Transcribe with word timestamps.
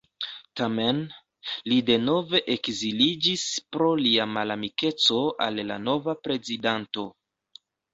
Tamen, 0.61 1.01
li 1.73 1.77
denove 1.91 2.41
ekziliĝis 2.55 3.45
pro 3.77 3.93
lia 4.03 4.29
malamikeco 4.35 5.23
al 5.49 5.65
la 5.73 5.83
nova 5.89 6.21
prezidanto. 6.27 7.11